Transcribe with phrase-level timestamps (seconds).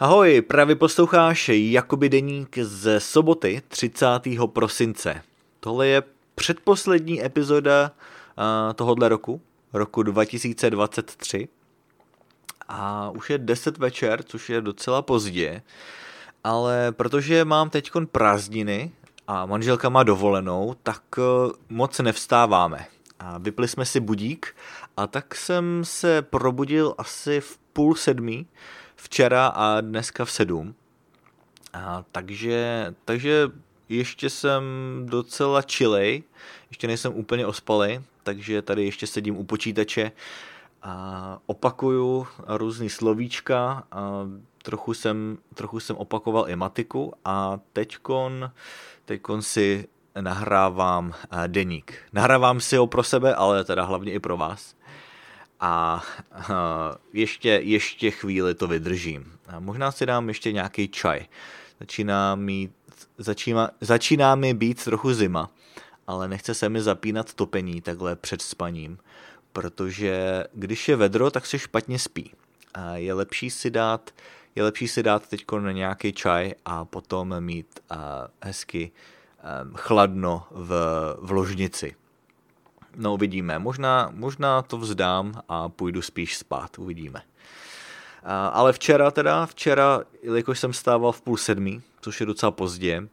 [0.00, 4.06] Ahoj, právě posloucháš Jakoby deník ze soboty 30.
[4.46, 5.22] prosince.
[5.60, 6.02] Tohle je
[6.34, 7.90] předposlední epizoda
[8.74, 9.40] tohohle roku,
[9.72, 11.48] roku 2023.
[12.68, 15.62] A už je 10 večer, což je docela pozdě,
[16.44, 18.92] ale protože mám teď prázdniny
[19.26, 22.86] a manželka má dovolenou, tak uh, moc nevstáváme.
[23.20, 24.56] A vypli jsme si budík
[24.96, 28.46] a tak jsem se probudil asi v půl sedmí,
[28.98, 30.74] včera a dneska v sedm.
[31.72, 33.48] A takže, takže
[33.88, 34.62] ještě jsem
[35.06, 36.22] docela chilej,
[36.70, 40.12] ještě nejsem úplně ospalej, takže tady ještě sedím u počítače
[40.82, 44.26] a opakuju různý slovíčka, a
[44.62, 48.50] trochu jsem, trochu jsem opakoval i matiku a teďkon,
[49.04, 49.88] teďkon si
[50.20, 51.14] nahrávám
[51.46, 51.94] deník.
[52.12, 54.74] Nahrávám si ho pro sebe, ale teda hlavně i pro vás
[55.60, 56.02] a
[57.12, 59.32] ještě, ještě chvíli to vydržím.
[59.46, 61.26] A možná si dám ještě nějaký čaj.
[61.80, 62.70] Začíná mi,
[63.18, 65.50] začíná, začíná mi být trochu zima,
[66.06, 68.98] ale nechce se mi zapínat topení takhle před spaním,
[69.52, 72.32] protože když je vedro, tak se špatně spí.
[72.74, 74.10] A je lepší si dát
[74.58, 77.80] je lepší si dát teď na nějaký čaj a potom mít
[78.42, 78.90] hezky
[79.74, 80.70] chladno v,
[81.20, 81.94] v ložnici.
[83.00, 87.22] No uvidíme, možná, možná to vzdám a půjdu spíš spát, uvidíme.
[88.52, 93.08] Ale včera teda, včera, jelikož jsem stával v půl sedmí, což je docela pozdě,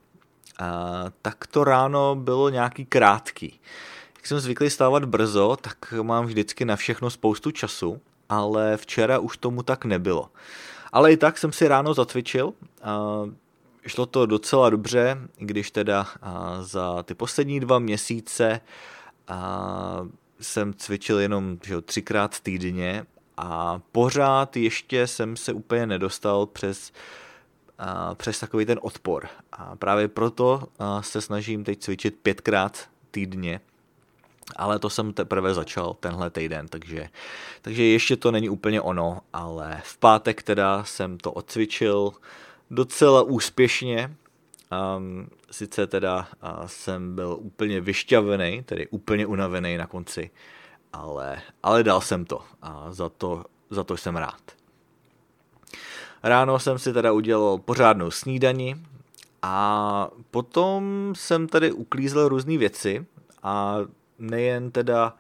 [1.22, 3.60] tak to ráno bylo nějaký krátký.
[4.16, 9.38] Jak jsem zvyklý stávat brzo, tak mám vždycky na všechno spoustu času, ale včera už
[9.38, 10.30] tomu tak nebylo.
[10.92, 12.54] Ale i tak jsem si ráno zatvičil,
[13.88, 16.08] šlo to docela dobře, když teda
[16.62, 18.62] za ty poslední dva měsíce
[19.28, 20.08] a
[20.40, 23.06] jsem cvičil jenom že, třikrát týdně
[23.38, 26.92] a pořád ještě jsem se úplně nedostal přes,
[27.80, 29.28] a, přes takový ten odpor.
[29.52, 33.60] A právě proto a, se snažím teď cvičit pětkrát týdně,
[34.56, 37.10] ale to jsem teprve začal tenhle týden, takže,
[37.62, 42.14] takže ještě to není úplně ono, ale v pátek teda jsem to odcvičil
[42.72, 44.16] docela úspěšně,
[44.72, 50.30] Um, sice teda uh, jsem byl úplně vyšťavený, tedy úplně unavený na konci,
[50.94, 54.42] ale, ale dal jsem to a za to, za to jsem rád.
[56.24, 58.76] Ráno jsem si teda udělal pořádnou snídani
[59.42, 63.06] a potom jsem tady uklízel různé věci
[63.44, 63.78] a
[64.20, 65.14] nejen teda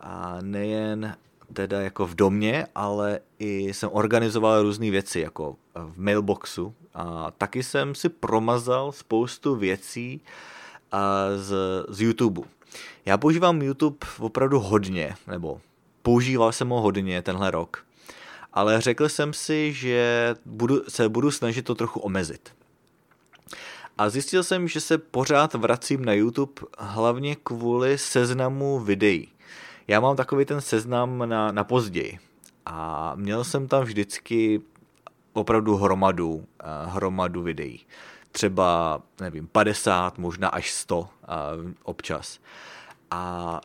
[0.00, 1.16] a nejen
[1.52, 6.74] teda jako v domě, ale i jsem organizoval různé věci, jako v mailboxu.
[6.94, 10.20] A taky jsem si promazal spoustu věcí
[11.36, 11.54] z,
[11.88, 12.42] z YouTube.
[13.06, 15.60] Já používám YouTube opravdu hodně, nebo
[16.02, 17.84] používal jsem ho hodně tenhle rok.
[18.52, 22.52] Ale řekl jsem si, že budu, se budu snažit to trochu omezit.
[23.98, 29.28] A zjistil jsem, že se pořád vracím na YouTube hlavně kvůli seznamu videí
[29.88, 32.18] já mám takový ten seznam na, na později
[32.66, 34.62] a měl jsem tam vždycky
[35.32, 37.86] opravdu hromadu, eh, hromadu videí.
[38.32, 41.26] Třeba, nevím, 50, možná až 100 eh,
[41.82, 42.38] občas.
[43.10, 43.60] A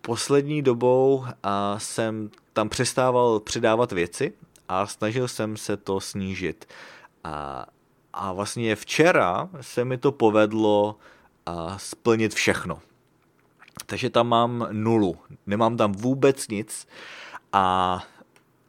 [0.00, 1.48] poslední dobou eh,
[1.78, 4.32] jsem tam přestával přidávat věci
[4.68, 6.64] a snažil jsem se to snížit.
[7.24, 7.66] A,
[8.12, 10.96] a vlastně včera se mi to povedlo
[11.76, 12.78] splnit všechno
[13.86, 15.16] takže tam mám nulu,
[15.46, 16.88] nemám tam vůbec nic
[17.52, 17.98] a,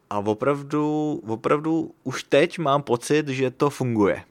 [0.09, 4.23] a opravdu, opravdu už teď mám pocit, že to funguje.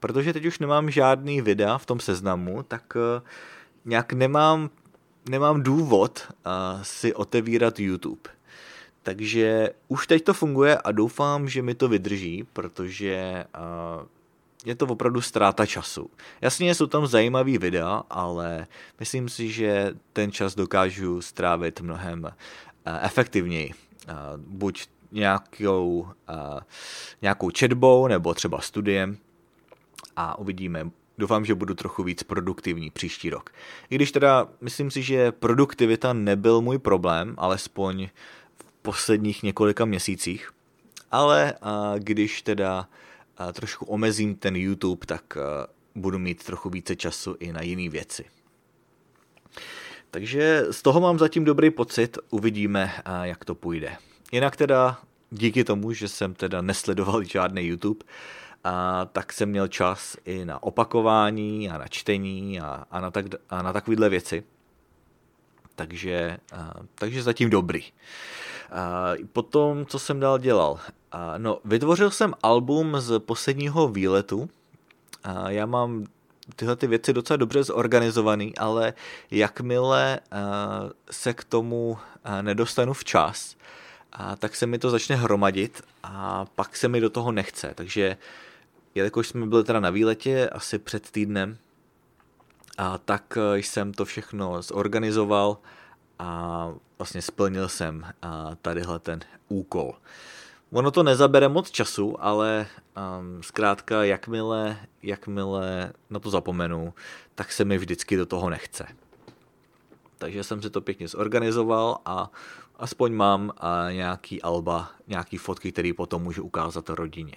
[0.00, 3.22] Protože teď už nemám žádný videa v tom seznamu, tak uh,
[3.84, 4.70] nějak nemám,
[5.30, 8.30] nemám důvod uh, si otevírat YouTube.
[9.02, 14.06] Takže už teď to funguje a doufám, že mi to vydrží, protože uh,
[14.64, 16.10] je to opravdu ztráta času.
[16.40, 18.66] Jasně jsou tam zajímavý videa, ale
[19.00, 23.70] myslím si, že ten čas dokážu strávit mnohem eh, efektivněji.
[24.08, 26.60] Eh, buď nějakou, eh,
[27.22, 29.16] nějakou četbou nebo třeba studiem
[30.16, 30.90] a uvidíme.
[31.18, 33.50] Doufám, že budu trochu víc produktivní příští rok.
[33.90, 38.08] I když teda myslím si, že produktivita nebyl můj problém, alespoň
[38.56, 40.50] v posledních několika měsících,
[41.10, 41.54] ale
[41.98, 42.88] když teda
[43.52, 48.24] trošku omezím ten YouTube, tak eh, budu mít trochu více času i na jiné věci.
[50.10, 53.96] Takže z toho mám zatím dobrý pocit, uvidíme, eh, jak to půjde.
[54.32, 55.00] Jinak teda
[55.30, 58.04] díky tomu, že jsem teda nesledoval žádný YouTube,
[58.64, 63.26] a tak jsem měl čas i na opakování a na čtení a, a, na, tak,
[63.50, 64.44] a na takovéhle věci.
[65.74, 67.84] Takže, a, takže zatím dobrý.
[69.32, 70.80] Potom, co jsem dál dělal?
[71.38, 74.50] No, vytvořil jsem album z posledního výletu.
[75.48, 76.04] Já mám
[76.56, 78.94] tyhle ty věci docela dobře zorganizovaný, ale
[79.30, 80.20] jakmile
[81.10, 81.98] se k tomu
[82.40, 83.56] nedostanu včas,
[84.38, 87.72] tak se mi to začne hromadit a pak se mi do toho nechce.
[87.74, 88.16] Takže
[88.94, 91.56] jelikož jsme byli teda na výletě asi před týdnem,
[92.78, 95.58] a tak jsem to všechno zorganizoval
[96.18, 96.68] a
[96.98, 98.06] vlastně splnil jsem
[98.62, 99.94] tadyhle ten úkol.
[100.72, 102.66] Ono to nezabere moc času, ale
[102.96, 106.94] um, zkrátka jakmile, jakmile na to zapomenu,
[107.34, 108.86] tak se mi vždycky do toho nechce.
[110.18, 112.30] Takže jsem si to pěkně zorganizoval a
[112.78, 117.34] aspoň mám a nějaký alba, nějaký fotky, které potom můžu ukázat rodině.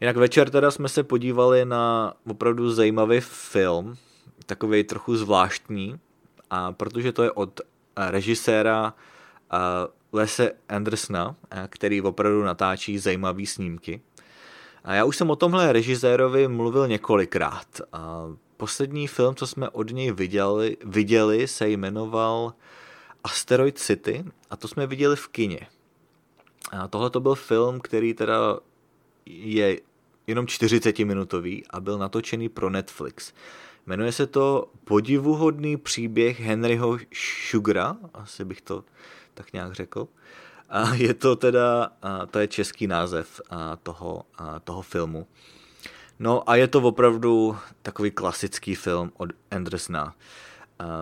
[0.00, 3.96] Jinak večer teda jsme se podívali na opravdu zajímavý film,
[4.46, 5.98] takový trochu zvláštní,
[6.52, 7.60] a protože to je od
[7.96, 8.94] režiséra
[10.12, 11.36] Lese Andersona,
[11.68, 14.00] který opravdu natáčí zajímavé snímky.
[14.84, 17.66] A já už jsem o tomhle režisérovi mluvil několikrát.
[17.92, 18.26] A
[18.56, 22.52] poslední film, co jsme od něj viděli, viděli, se jmenoval
[23.24, 25.60] Asteroid City a to jsme viděli v kině.
[26.72, 28.58] A tohle to byl film, který teda
[29.26, 29.80] je
[30.26, 33.32] jenom 40 minutový a byl natočený pro Netflix.
[33.86, 36.98] Jmenuje se to Podivuhodný příběh Henryho
[37.50, 38.84] Sugara, asi bych to
[39.34, 40.08] tak nějak řekl.
[40.68, 41.90] A je to teda,
[42.30, 43.40] to je český název
[43.82, 44.24] toho,
[44.64, 45.26] toho filmu.
[46.18, 50.14] No a je to opravdu takový klasický film od Andersona.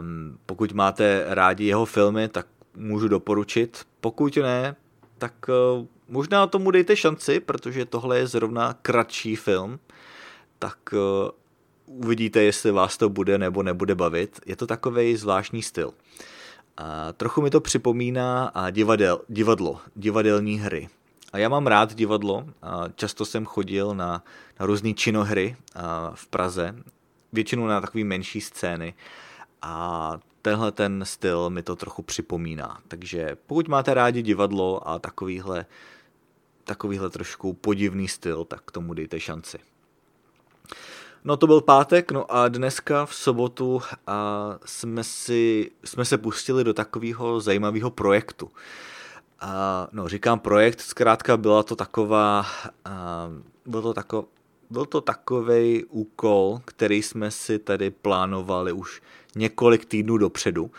[0.01, 2.47] Um, pokud máte rádi jeho filmy, tak
[2.77, 3.87] můžu doporučit.
[4.01, 4.77] Pokud ne,
[5.19, 9.79] tak uh, možná tomu dejte šanci, protože tohle je zrovna kratší film.
[10.59, 11.31] Tak uh,
[11.91, 14.41] uvidíte, jestli vás to bude nebo nebude bavit.
[14.47, 15.95] Je to takový zvláštní styl.
[16.77, 20.89] A trochu mi to připomíná a divadel, divadlo, divadelní hry.
[21.33, 24.25] A já mám rád divadlo, a často jsem chodil na,
[24.61, 25.57] na různé činohry
[26.15, 26.75] v Praze,
[27.33, 28.95] většinou na takové menší scény
[29.63, 32.81] a tenhle ten styl mi to trochu připomíná.
[32.89, 35.67] Takže pokud máte rádi divadlo a takovýhle,
[36.65, 39.59] takovýhle trošku podivný styl, tak tomu dejte šanci.
[41.25, 46.65] No to byl pátek, no a dneska v sobotu a jsme, si, jsme se pustili
[46.65, 48.51] do takového zajímavého projektu.
[49.41, 52.47] A, no říkám projekt, zkrátka byla to taková,
[52.85, 53.29] a,
[53.67, 54.25] byl to tako,
[54.71, 59.03] byl to takový úkol, který jsme si tady plánovali už
[59.37, 60.71] několik týdnů dopředu,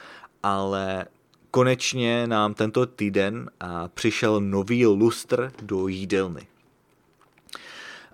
[0.44, 1.06] ale
[1.52, 6.48] konečně nám tento týden a, přišel nový lustr do jídelny.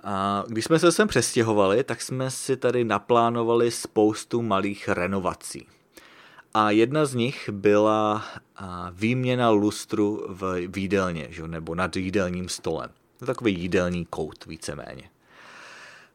[0.09, 5.68] A když jsme se sem přestěhovali, tak jsme si tady naplánovali spoustu malých renovací.
[6.54, 8.25] A jedna z nich byla
[8.92, 11.48] výměna lustru v jídelně, že?
[11.48, 12.89] nebo nad jídelním stolem.
[13.18, 15.09] To je takový jídelní kout víceméně.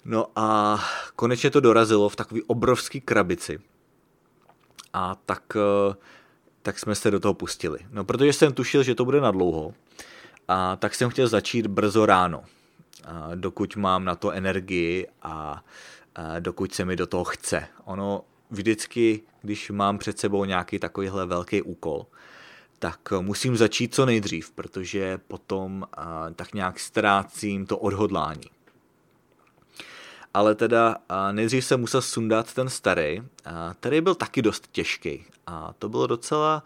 [0.05, 0.79] No a
[1.17, 3.61] konečně to dorazilo v takový obrovský krabici.
[4.93, 5.95] A tak, e,
[6.63, 7.79] tak jsme se do toho pustili.
[7.91, 9.75] No protože jsem tušil, že to bude na dlouho,
[10.49, 12.45] a tak jsem chtěl začít brzo ráno
[13.35, 15.65] dokud mám na to energii a
[16.41, 17.69] dokud se mi do toho chce.
[17.85, 22.07] Ono vždycky, když mám před sebou nějaký takovýhle velký úkol,
[22.79, 25.87] tak musím začít co nejdřív, protože potom
[26.37, 28.51] tak nějak ztrácím to odhodlání.
[30.35, 30.97] Ale teda
[31.33, 33.23] nejdřív jsem musel sundat ten starý,
[33.81, 36.63] který byl taky dost těžký a to bylo docela,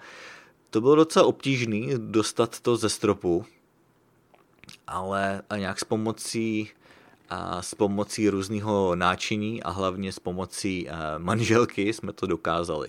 [0.71, 3.45] to bylo docela obtížný dostat to ze stropu,
[4.87, 6.71] ale nějak s pomocí
[7.31, 12.89] a s pomocí různého náčiní a hlavně s pomocí manželky jsme to dokázali.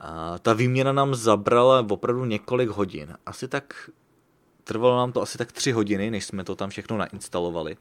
[0.00, 3.16] A ta výměna nám zabrala opravdu několik hodin.
[3.26, 3.90] Asi tak,
[4.64, 7.76] trvalo nám to asi tak tři hodiny, než jsme to tam všechno nainstalovali.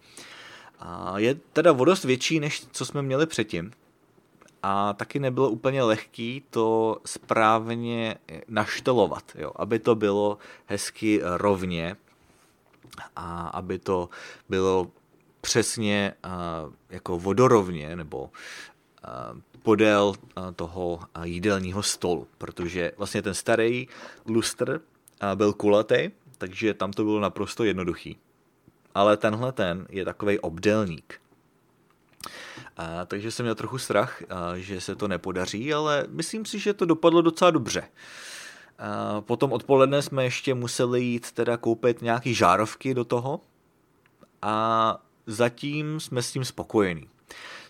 [0.79, 3.71] A je teda vodost větší, než co jsme měli předtím.
[4.63, 8.15] A taky nebylo úplně lehký to správně
[8.47, 11.95] naštelovat, jo, aby to bylo hezky rovně
[13.15, 14.09] a aby to
[14.49, 14.91] bylo
[15.41, 16.13] přesně
[16.89, 18.29] jako vodorovně nebo
[19.63, 20.13] podél
[20.55, 23.87] toho jídelního stolu, protože vlastně ten starý
[24.25, 24.81] lustr
[25.35, 28.17] byl kulatý, takže tam to bylo naprosto jednoduchý.
[28.95, 31.21] Ale tenhle ten je takový obdelník.
[33.07, 34.21] Takže jsem měl trochu strach,
[34.55, 37.83] že se to nepodaří, ale myslím si, že to dopadlo docela dobře.
[39.19, 43.41] Potom odpoledne jsme ještě museli jít teda koupit nějaký žárovky do toho
[44.41, 47.09] a zatím jsme s tím spokojení.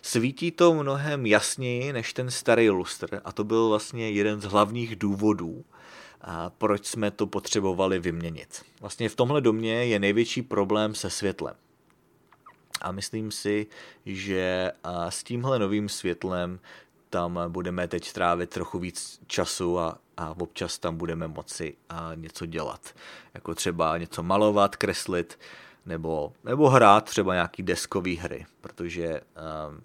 [0.02, 4.96] Svítí to mnohem jasněji než ten starý lustr a to byl vlastně jeden z hlavních
[4.96, 5.64] důvodů,
[6.58, 8.64] proč jsme to potřebovali vyměnit.
[8.80, 11.54] Vlastně v tomhle domě je největší problém se světlem.
[12.80, 13.66] A myslím si,
[14.06, 14.72] že
[15.08, 16.60] s tímhle novým světlem
[17.10, 22.46] tam budeme teď trávit trochu víc času a, a občas tam budeme moci a něco
[22.46, 22.94] dělat.
[23.34, 25.38] Jako třeba něco malovat, kreslit,
[25.86, 29.82] nebo, nebo hrát třeba nějaký deskový hry, protože um,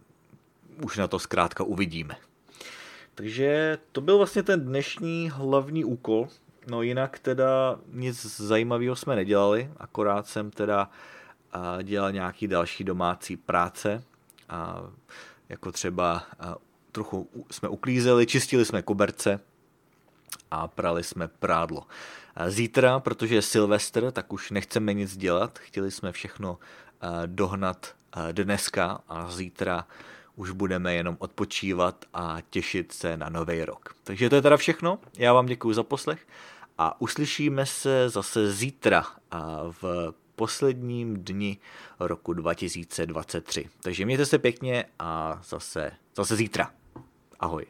[0.83, 2.15] už na to zkrátka uvidíme.
[3.15, 6.27] Takže to byl vlastně ten dnešní hlavní úkol.
[6.67, 10.89] No jinak teda nic zajímavého jsme nedělali, akorát jsem teda
[11.83, 14.03] dělal nějaký další domácí práce,
[14.49, 14.83] a
[15.49, 16.23] jako třeba
[16.91, 19.39] trochu jsme uklízeli, čistili jsme koberce
[20.51, 21.83] a prali jsme prádlo.
[22.47, 26.59] Zítra, protože je Silvestr, tak už nechceme nic dělat, chtěli jsme všechno
[27.25, 27.95] dohnat
[28.31, 29.87] dneska a zítra
[30.35, 33.95] už budeme jenom odpočívat a těšit se na nový rok.
[34.03, 36.27] Takže to je teda všechno, já vám děkuji za poslech
[36.77, 39.05] a uslyšíme se zase zítra
[39.81, 41.57] v posledním dni
[41.99, 43.69] roku 2023.
[43.81, 46.71] Takže mějte se pěkně a zase, zase zítra.
[47.39, 47.65] Ahoj.